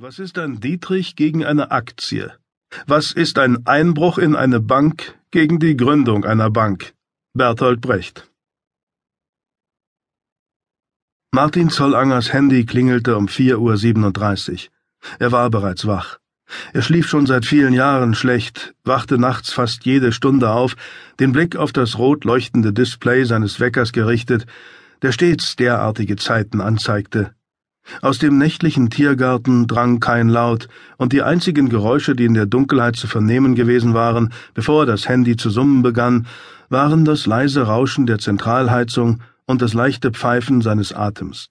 Was 0.00 0.20
ist 0.20 0.38
ein 0.38 0.60
Dietrich 0.60 1.16
gegen 1.16 1.44
eine 1.44 1.72
Aktie? 1.72 2.32
Was 2.86 3.10
ist 3.10 3.36
ein 3.36 3.66
Einbruch 3.66 4.18
in 4.18 4.36
eine 4.36 4.60
Bank 4.60 5.18
gegen 5.32 5.58
die 5.58 5.76
Gründung 5.76 6.24
einer 6.24 6.50
Bank? 6.50 6.94
Bertolt 7.34 7.80
Brecht. 7.80 8.30
Martin 11.32 11.68
Zollangers 11.68 12.32
Handy 12.32 12.64
klingelte 12.64 13.16
um 13.16 13.26
4.37 13.26 14.52
Uhr. 14.52 14.70
Er 15.18 15.32
war 15.32 15.50
bereits 15.50 15.84
wach. 15.84 16.20
Er 16.72 16.82
schlief 16.82 17.08
schon 17.08 17.26
seit 17.26 17.44
vielen 17.44 17.74
Jahren 17.74 18.14
schlecht, 18.14 18.76
wachte 18.84 19.18
nachts 19.18 19.52
fast 19.52 19.84
jede 19.84 20.12
Stunde 20.12 20.50
auf, 20.50 20.76
den 21.18 21.32
Blick 21.32 21.56
auf 21.56 21.72
das 21.72 21.98
rot 21.98 22.24
leuchtende 22.24 22.72
Display 22.72 23.24
seines 23.24 23.58
Weckers 23.58 23.90
gerichtet, 23.90 24.46
der 25.02 25.10
stets 25.10 25.56
derartige 25.56 26.14
Zeiten 26.14 26.60
anzeigte. 26.60 27.34
Aus 28.02 28.18
dem 28.18 28.38
nächtlichen 28.38 28.90
Tiergarten 28.90 29.66
drang 29.66 30.00
kein 30.00 30.28
Laut, 30.28 30.68
und 30.96 31.12
die 31.12 31.22
einzigen 31.22 31.68
Geräusche, 31.68 32.14
die 32.14 32.24
in 32.24 32.34
der 32.34 32.46
Dunkelheit 32.46 32.96
zu 32.96 33.06
vernehmen 33.06 33.54
gewesen 33.54 33.94
waren, 33.94 34.32
bevor 34.54 34.86
das 34.86 35.08
Handy 35.08 35.36
zu 35.36 35.50
summen 35.50 35.82
begann, 35.82 36.26
waren 36.68 37.04
das 37.04 37.26
leise 37.26 37.62
Rauschen 37.62 38.06
der 38.06 38.18
Zentralheizung 38.18 39.20
und 39.46 39.62
das 39.62 39.74
leichte 39.74 40.10
Pfeifen 40.12 40.60
seines 40.60 40.92
Atems. 40.92 41.48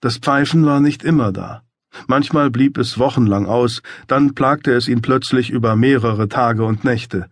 Das 0.00 0.18
Pfeifen 0.18 0.64
war 0.64 0.80
nicht 0.80 1.04
immer 1.04 1.32
da. 1.32 1.62
Manchmal 2.06 2.50
blieb 2.50 2.78
es 2.78 2.98
wochenlang 2.98 3.46
aus, 3.46 3.82
dann 4.06 4.34
plagte 4.34 4.72
es 4.72 4.88
ihn 4.88 5.02
plötzlich 5.02 5.50
über 5.50 5.76
mehrere 5.76 6.28
Tage 6.28 6.64
und 6.64 6.84
Nächte. 6.84 7.28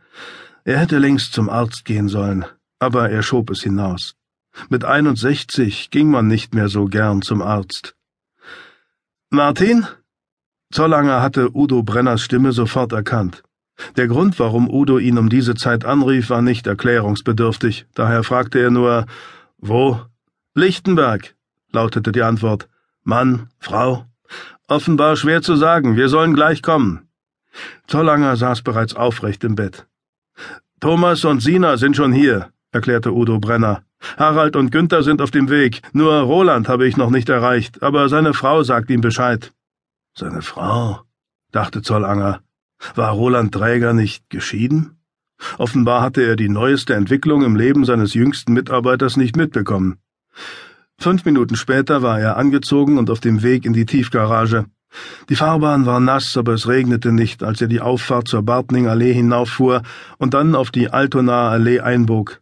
Er 0.65 0.79
hätte 0.79 0.99
längst 0.99 1.33
zum 1.35 1.51
Arzt 1.51 1.85
gehen 1.85 2.09
sollen, 2.09 2.45
aber 2.79 3.11
er 3.11 3.23
schob 3.23 3.51
es 3.51 3.63
hinaus. 3.63 4.15
Mit 4.69 4.85
61 4.85 5.91
ging 5.91 6.11
man 6.11 6.27
nicht 6.27 6.55
mehr 6.55 6.69
so 6.69 6.87
gern 6.87 7.23
zum 7.23 7.43
Arzt. 7.43 7.97
Martin? 9.35 9.87
Zollanger 10.73 11.21
hatte 11.21 11.51
Udo 11.55 11.83
Brenners 11.83 12.23
Stimme 12.23 12.53
sofort 12.53 12.93
erkannt. 12.93 13.43
Der 13.97 14.07
Grund, 14.07 14.39
warum 14.39 14.71
Udo 14.71 14.99
ihn 14.99 15.19
um 15.19 15.29
diese 15.29 15.57
Zeit 15.57 15.85
anrief, 15.85 16.31
war 16.31 16.41
nicht 16.41 16.67
erklärungsbedürftig, 16.69 17.87
daher 17.95 18.23
fragte 18.23 18.61
er 18.61 18.71
nur 18.71 19.07
Wo? 19.59 20.01
Lichtenberg, 20.55 21.35
lautete 21.73 22.13
die 22.13 22.23
Antwort. 22.23 22.69
Mann, 23.03 23.49
Frau? 23.59 24.07
Offenbar 24.69 25.17
schwer 25.17 25.43
zu 25.43 25.57
sagen, 25.57 25.97
wir 25.97 26.09
sollen 26.09 26.35
gleich 26.35 26.63
kommen. 26.63 27.09
Zollanger 27.89 28.37
saß 28.37 28.63
bereits 28.63 28.95
aufrecht 28.95 29.43
im 29.43 29.57
Bett. 29.57 29.87
Thomas 30.79 31.25
und 31.25 31.41
Sina 31.41 31.77
sind 31.77 31.97
schon 31.97 32.13
hier, 32.13 32.53
erklärte 32.71 33.13
Udo 33.13 33.41
Brenner. 33.41 33.83
Harald 34.17 34.57
und 34.57 34.71
Günther 34.71 35.03
sind 35.03 35.21
auf 35.21 35.31
dem 35.31 35.49
Weg, 35.51 35.83
nur 35.93 36.13
Roland 36.13 36.69
habe 36.69 36.87
ich 36.87 36.97
noch 36.97 37.11
nicht 37.11 37.29
erreicht, 37.29 37.83
aber 37.83 38.09
seine 38.09 38.35
Frau 38.35 38.63
sagt 38.63 38.91
ihm 38.91 39.01
Bescheid. 39.01 39.53
Seine 40.17 40.43
Frau? 40.43 41.01
dachte 41.53 41.83
Zollanger. 41.83 42.41
War 42.95 43.13
Roland 43.13 43.53
Träger 43.53 43.93
nicht 43.93 44.29
geschieden? 44.31 44.99
Offenbar 45.59 46.03
hatte 46.03 46.23
er 46.23 46.37
die 46.37 46.49
neueste 46.49 46.95
Entwicklung 46.95 47.43
im 47.43 47.57
Leben 47.57 47.85
seines 47.85 48.15
jüngsten 48.15 48.53
Mitarbeiters 48.53 49.17
nicht 49.17 49.37
mitbekommen. 49.37 49.99
Fünf 50.99 51.25
Minuten 51.25 51.57
später 51.57 52.03
war 52.03 52.21
er 52.21 52.37
angezogen 52.37 52.99
und 52.99 53.11
auf 53.11 53.21
dem 53.21 53.43
Weg 53.43 53.65
in 53.65 53.73
die 53.73 53.87
Tiefgarage. 53.87 54.67
Die 55.29 55.37
Fahrbahn 55.37 55.87
war 55.87 55.99
nass, 55.99 56.37
aber 56.37 56.53
es 56.53 56.69
regnete 56.69 57.11
nicht, 57.11 57.43
als 57.43 57.61
er 57.61 57.67
die 57.67 57.81
Auffahrt 57.81 58.29
zur 58.29 58.43
Bartning 58.43 58.87
Allee 58.87 59.13
hinauffuhr 59.13 59.83
und 60.19 60.35
dann 60.35 60.55
auf 60.55 60.71
die 60.71 60.91
Altonaer 60.91 61.51
Allee 61.51 61.81
einbog. 61.81 62.41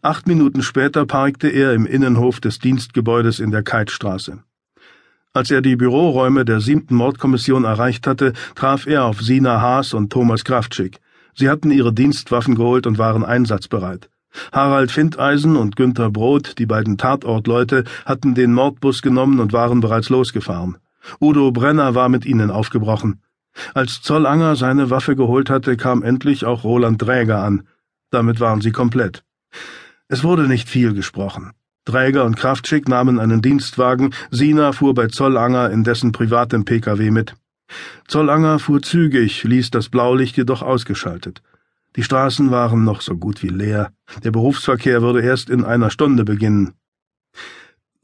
Acht 0.00 0.26
Minuten 0.26 0.62
später 0.62 1.06
parkte 1.06 1.48
er 1.48 1.72
im 1.72 1.86
Innenhof 1.86 2.40
des 2.40 2.58
Dienstgebäudes 2.58 3.40
in 3.40 3.50
der 3.50 3.62
Keitstraße. 3.62 4.42
Als 5.34 5.50
er 5.50 5.62
die 5.62 5.76
Büroräume 5.76 6.44
der 6.44 6.60
siebten 6.60 6.94
Mordkommission 6.94 7.64
erreicht 7.64 8.06
hatte, 8.06 8.34
traf 8.54 8.86
er 8.86 9.04
auf 9.04 9.22
Sina 9.22 9.60
Haas 9.60 9.94
und 9.94 10.12
Thomas 10.12 10.44
Kraftschick. 10.44 11.00
Sie 11.34 11.48
hatten 11.48 11.70
ihre 11.70 11.92
Dienstwaffen 11.92 12.54
geholt 12.54 12.86
und 12.86 12.98
waren 12.98 13.24
einsatzbereit. 13.24 14.10
Harald 14.52 14.90
Findeisen 14.90 15.56
und 15.56 15.76
Günther 15.76 16.10
Brot, 16.10 16.58
die 16.58 16.66
beiden 16.66 16.98
Tatortleute, 16.98 17.84
hatten 18.04 18.34
den 18.34 18.52
Mordbus 18.52 19.02
genommen 19.02 19.40
und 19.40 19.52
waren 19.52 19.80
bereits 19.80 20.10
losgefahren. 20.10 20.76
Udo 21.20 21.50
Brenner 21.50 21.94
war 21.94 22.08
mit 22.08 22.24
ihnen 22.24 22.50
aufgebrochen. 22.50 23.20
Als 23.74 24.00
Zollanger 24.02 24.56
seine 24.56 24.90
Waffe 24.90 25.16
geholt 25.16 25.50
hatte, 25.50 25.76
kam 25.76 26.02
endlich 26.02 26.44
auch 26.44 26.64
Roland 26.64 27.00
Dräger 27.00 27.42
an. 27.42 27.66
Damit 28.10 28.40
waren 28.40 28.60
sie 28.60 28.72
komplett. 28.72 29.24
Es 30.08 30.24
wurde 30.24 30.48
nicht 30.48 30.68
viel 30.68 30.94
gesprochen. 30.94 31.52
Träger 31.84 32.24
und 32.24 32.36
Kraftschick 32.36 32.88
nahmen 32.88 33.18
einen 33.18 33.42
Dienstwagen, 33.42 34.14
Sina 34.30 34.72
fuhr 34.72 34.94
bei 34.94 35.08
Zollanger 35.08 35.70
in 35.70 35.82
dessen 35.82 36.12
privatem 36.12 36.64
Pkw 36.64 37.10
mit. 37.10 37.34
Zollanger 38.06 38.58
fuhr 38.58 38.82
zügig, 38.82 39.42
ließ 39.44 39.70
das 39.70 39.88
Blaulicht 39.88 40.36
jedoch 40.36 40.62
ausgeschaltet. 40.62 41.42
Die 41.96 42.02
Straßen 42.02 42.50
waren 42.50 42.84
noch 42.84 43.00
so 43.00 43.16
gut 43.16 43.42
wie 43.42 43.48
leer. 43.48 43.92
Der 44.22 44.30
Berufsverkehr 44.30 45.02
würde 45.02 45.22
erst 45.22 45.50
in 45.50 45.64
einer 45.64 45.90
Stunde 45.90 46.24
beginnen. 46.24 46.74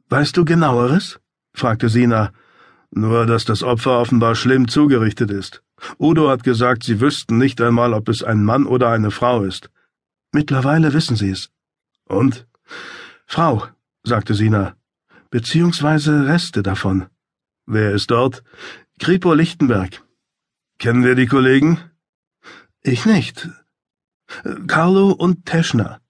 Weißt 0.08 0.36
du 0.36 0.44
genaueres? 0.44 1.20
fragte 1.54 1.88
Sina. 1.88 2.32
Nur, 2.90 3.26
dass 3.26 3.44
das 3.44 3.62
Opfer 3.62 3.98
offenbar 3.98 4.34
schlimm 4.34 4.68
zugerichtet 4.68 5.30
ist. 5.30 5.62
Udo 5.98 6.28
hat 6.28 6.42
gesagt, 6.42 6.82
sie 6.84 7.00
wüssten 7.00 7.38
nicht 7.38 7.60
einmal, 7.60 7.92
ob 7.92 8.08
es 8.08 8.22
ein 8.22 8.44
Mann 8.44 8.66
oder 8.66 8.90
eine 8.90 9.10
Frau 9.10 9.42
ist. 9.42 9.70
Mittlerweile 10.38 10.92
wissen 10.92 11.16
Sie 11.16 11.30
es. 11.30 11.50
Und? 12.06 12.46
Frau, 13.26 13.66
sagte 14.04 14.34
Sina, 14.34 14.76
beziehungsweise 15.30 16.28
Reste 16.28 16.62
davon. 16.62 17.06
Wer 17.66 17.90
ist 17.90 18.12
dort? 18.12 18.44
Kripo 19.00 19.34
Lichtenberg. 19.34 20.00
Kennen 20.78 21.02
wir 21.02 21.16
die 21.16 21.26
Kollegen? 21.26 21.80
Ich 22.82 23.04
nicht. 23.04 23.48
Carlo 24.68 25.10
und 25.10 25.44
Teschner. 25.44 26.00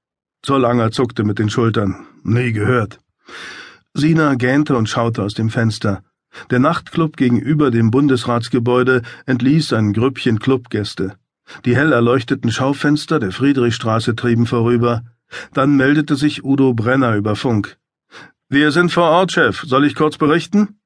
Zollanger 0.42 0.90
zuckte 0.90 1.24
mit 1.24 1.38
den 1.38 1.48
Schultern. 1.48 2.06
Nie 2.22 2.52
gehört. 2.52 3.00
Sina 3.94 4.34
gähnte 4.34 4.76
und 4.76 4.90
schaute 4.90 5.22
aus 5.22 5.32
dem 5.32 5.48
Fenster. 5.48 6.02
Der 6.50 6.58
Nachtclub 6.58 7.16
gegenüber 7.16 7.70
dem 7.70 7.90
Bundesratsgebäude 7.90 9.00
entließ 9.24 9.72
ein 9.72 9.94
Grüppchen 9.94 10.38
Clubgäste. 10.38 11.16
Die 11.64 11.76
hell 11.76 11.92
erleuchteten 11.92 12.50
Schaufenster 12.50 13.18
der 13.18 13.32
Friedrichstraße 13.32 14.14
trieben 14.16 14.46
vorüber. 14.46 15.02
Dann 15.52 15.76
meldete 15.76 16.16
sich 16.16 16.44
Udo 16.44 16.74
Brenner 16.74 17.16
über 17.16 17.36
Funk. 17.36 17.78
Wir 18.48 18.72
sind 18.72 18.90
vor 18.90 19.10
Ort, 19.10 19.32
Chef. 19.32 19.62
Soll 19.62 19.84
ich 19.84 19.94
kurz 19.94 20.16
berichten? 20.16 20.80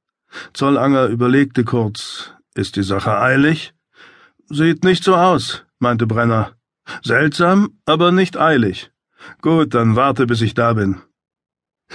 Zollanger 0.53 1.07
überlegte 1.07 1.65
kurz. 1.65 2.33
Ist 2.55 2.77
die 2.77 2.83
Sache 2.83 3.19
eilig? 3.19 3.75
Sieht 4.49 4.85
nicht 4.85 5.05
so 5.05 5.15
aus, 5.15 5.65
meinte 5.79 6.07
Brenner. 6.07 6.53
Seltsam, 7.03 7.79
aber 7.87 8.13
nicht 8.13 8.37
eilig. 8.37 8.91
Gut, 9.41 9.75
dann 9.75 9.97
warte, 9.97 10.27
bis 10.27 10.41
ich 10.41 10.55
da 10.55 10.73
bin. 10.73 11.01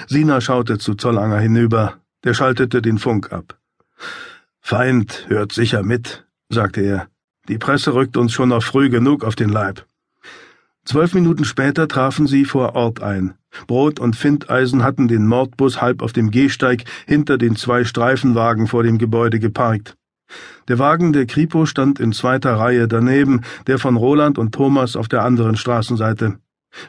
Sina 0.07 0.39
schaute 0.41 0.77
zu 0.77 0.95
Zollanger 0.95 1.39
hinüber. 1.39 1.99
Der 2.23 2.33
schaltete 2.33 2.81
den 2.81 2.97
Funk 2.97 3.31
ab. 3.31 3.59
Feind 4.59 5.25
hört 5.27 5.51
sicher 5.51 5.83
mit, 5.83 6.25
sagte 6.49 6.81
er. 6.81 7.07
Die 7.47 7.57
Presse 7.57 7.93
rückt 7.93 8.17
uns 8.17 8.33
schon 8.33 8.49
noch 8.49 8.63
früh 8.63 8.89
genug 8.89 9.23
auf 9.23 9.35
den 9.35 9.49
Leib. 9.49 9.85
Zwölf 10.83 11.13
Minuten 11.13 11.43
später 11.43 11.87
trafen 11.87 12.27
sie 12.27 12.45
vor 12.45 12.75
Ort 12.75 13.01
ein. 13.01 13.33
Brot 13.67 13.99
und 13.99 14.15
Findeisen 14.15 14.83
hatten 14.83 15.07
den 15.07 15.27
Mordbus 15.27 15.81
halb 15.81 16.01
auf 16.01 16.13
dem 16.13 16.31
Gehsteig 16.31 16.83
hinter 17.05 17.37
den 17.37 17.55
zwei 17.55 17.83
Streifenwagen 17.83 18.67
vor 18.67 18.83
dem 18.83 18.97
Gebäude 18.97 19.39
geparkt. 19.39 19.95
Der 20.67 20.79
Wagen 20.79 21.13
der 21.13 21.25
Kripo 21.25 21.65
stand 21.65 21.99
in 21.99 22.11
zweiter 22.11 22.55
Reihe 22.55 22.87
daneben, 22.87 23.41
der 23.65 23.79
von 23.79 23.95
Roland 23.95 24.37
und 24.37 24.53
Thomas 24.53 24.95
auf 24.95 25.07
der 25.07 25.23
anderen 25.23 25.55
Straßenseite. 25.55 26.39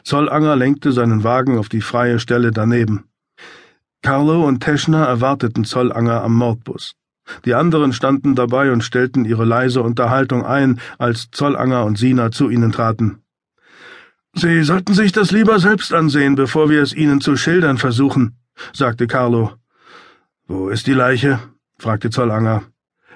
Zollanger 0.03 0.55
lenkte 0.55 0.91
seinen 0.91 1.23
Wagen 1.23 1.57
auf 1.57 1.69
die 1.69 1.81
freie 1.81 2.19
Stelle 2.19 2.51
daneben. 2.51 3.05
Carlo 4.01 4.45
und 4.45 4.61
Teschner 4.61 5.05
erwarteten 5.05 5.63
Zollanger 5.63 6.23
am 6.23 6.35
Mordbus. 6.35 6.98
Die 7.45 7.53
anderen 7.53 7.93
standen 7.93 8.35
dabei 8.35 8.71
und 8.71 8.83
stellten 8.83 9.25
ihre 9.25 9.45
leise 9.45 9.81
Unterhaltung 9.81 10.45
ein, 10.45 10.79
als 10.97 11.29
Zollanger 11.31 11.85
und 11.85 11.97
Sina 11.97 12.31
zu 12.31 12.49
ihnen 12.49 12.71
traten. 12.71 13.21
Sie 14.33 14.63
sollten 14.63 14.93
sich 14.93 15.11
das 15.11 15.31
lieber 15.31 15.59
selbst 15.59 15.93
ansehen, 15.93 16.35
bevor 16.35 16.69
wir 16.69 16.81
es 16.81 16.93
Ihnen 16.93 17.19
zu 17.19 17.35
schildern 17.35 17.77
versuchen, 17.77 18.37
sagte 18.73 19.07
Carlo. 19.07 19.53
Wo 20.47 20.69
ist 20.69 20.87
die 20.87 20.93
Leiche? 20.93 21.39
fragte 21.77 22.09
Zollanger. 22.09 22.63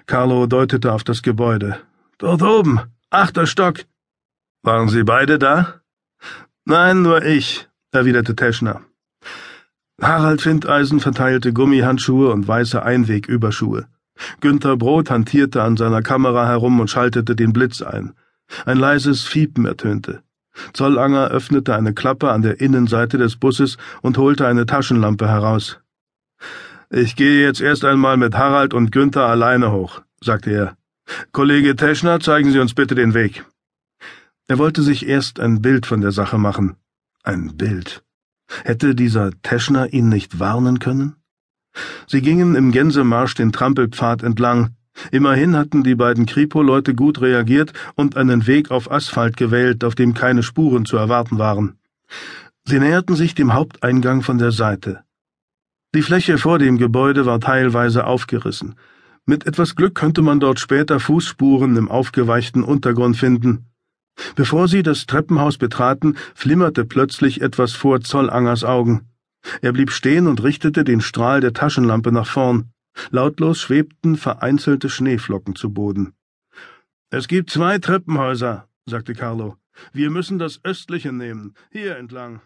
Carlo 0.06 0.48
deutete 0.48 0.92
auf 0.92 1.04
das 1.04 1.22
Gebäude. 1.22 1.80
Dort 2.18 2.42
oben, 2.42 2.80
achter 3.10 3.46
Stock. 3.46 3.80
Waren 4.64 4.90
Sie 4.90 5.04
beide 5.04 5.40
da? 5.40 5.82
Nein, 6.66 7.02
nur 7.02 7.24
ich, 7.24 7.68
erwiderte 7.92 8.36
Teschner. 8.36 8.82
Harald 10.02 10.42
Findeisen 10.42 11.00
verteilte 11.00 11.54
Gummihandschuhe 11.54 12.32
und 12.32 12.48
weiße 12.48 12.84
Einwegüberschuhe. 12.84 13.88
Günther 14.42 14.78
Brot 14.78 15.10
hantierte 15.10 15.64
an 15.64 15.78
seiner 15.78 16.02
Kamera 16.02 16.48
herum 16.48 16.80
und 16.80 16.90
schaltete 16.90 17.36
den 17.36 17.54
Blitz 17.54 17.82
ein. 17.82 18.14
Ein 18.66 18.78
leises 18.78 19.24
Fiepen 19.24 19.66
ertönte. 19.66 20.22
Zollanger 20.74 21.30
öffnete 21.30 21.76
eine 21.76 21.94
Klappe 21.94 22.32
an 22.32 22.42
der 22.42 22.62
Innenseite 22.62 23.18
des 23.18 23.38
Busses 23.38 23.78
und 24.02 24.18
holte 24.18 24.46
eine 24.46 24.66
Taschenlampe 24.66 25.28
heraus. 25.28 25.80
Ich 26.90 27.16
gehe 27.16 27.44
jetzt 27.44 27.60
erst 27.60 27.86
einmal 27.86 28.18
mit 28.18 28.36
Harald 28.36 28.74
und 28.74 28.92
Günther 28.92 29.26
alleine 29.26 29.72
hoch, 29.72 30.02
sagte 30.22 30.52
er. 30.52 30.78
Kollege 31.32 31.76
Teschner, 31.76 32.20
zeigen 32.20 32.52
Sie 32.52 32.60
uns 32.60 32.76
bitte 32.76 32.96
den 32.96 33.14
Weg. 33.14 33.46
Er 34.48 34.58
wollte 34.60 34.84
sich 34.84 35.08
erst 35.08 35.40
ein 35.40 35.62
Bild 35.62 35.86
von 35.86 36.02
der 36.02 36.12
Sache 36.12 36.38
machen. 36.38 36.76
Ein 37.24 37.58
Bild. 37.58 38.04
Hätte 38.64 38.94
dieser 38.94 39.32
Teschner 39.42 39.92
ihn 39.92 40.10
nicht 40.10 40.40
warnen 40.40 40.80
können? 40.80 41.16
Sie 42.08 42.22
gingen 42.22 42.56
im 42.56 42.72
Gänsemarsch 42.72 43.36
den 43.36 43.52
Trampelpfad 43.52 44.24
entlang. 44.24 44.76
Immerhin 45.12 45.56
hatten 45.56 45.84
die 45.84 45.96
beiden 45.96 46.26
Kripo-Leute 46.26 46.94
gut 46.94 47.22
reagiert 47.22 47.74
und 47.96 48.16
einen 48.16 48.46
Weg 48.46 48.72
auf 48.72 48.92
Asphalt 48.92 49.38
gewählt, 49.38 49.84
auf 49.84 49.96
dem 49.96 50.14
keine 50.14 50.44
Spuren 50.44 50.86
zu 50.86 50.98
erwarten 50.98 51.40
waren. 51.40 51.78
Sie 52.66 52.80
näherten 52.80 53.16
sich 53.16 53.36
dem 53.36 53.54
Haupteingang 53.54 54.22
von 54.22 54.38
der 54.38 54.52
Seite. 54.52 55.04
Die 55.96 56.02
Fläche 56.02 56.38
vor 56.38 56.60
dem 56.60 56.78
Gebäude 56.78 57.26
war 57.26 57.40
teilweise 57.40 58.06
aufgerissen. 58.06 58.76
Mit 59.26 59.46
etwas 59.46 59.76
Glück 59.76 59.96
könnte 59.96 60.22
man 60.22 60.40
dort 60.40 60.60
später 60.60 61.00
Fußspuren 61.00 61.76
im 61.76 61.90
aufgeweichten 61.90 62.64
Untergrund 62.64 63.18
finden. 63.18 63.66
Bevor 64.36 64.68
sie 64.68 64.84
das 64.84 65.06
Treppenhaus 65.06 65.58
betraten, 65.58 66.16
flimmerte 66.36 66.86
plötzlich 66.86 67.42
etwas 67.42 67.74
vor 67.74 68.02
Zollangers 68.02 68.64
Augen. 68.64 69.13
Er 69.62 69.74
blieb 69.74 69.92
stehen 69.92 70.28
und 70.28 70.44
richtete 70.44 70.84
den 70.84 71.02
Strahl 71.02 71.42
der 71.42 71.54
Taschenlampe 71.54 72.12
nach 72.12 72.28
vorn. 72.28 72.72
Lautlos 73.10 73.60
schwebten 73.60 74.18
vereinzelte 74.18 74.90
Schneeflocken 74.90 75.56
zu 75.56 75.74
Boden. 75.74 76.14
Es 77.10 77.28
gibt 77.28 77.50
zwei 77.50 77.80
Treppenhäuser, 77.80 78.68
sagte 78.86 79.14
Carlo. 79.14 79.58
Wir 79.92 80.10
müssen 80.10 80.40
das 80.40 80.64
östliche 80.64 81.12
nehmen, 81.12 81.56
hier 81.72 81.98
entlang. 81.98 82.42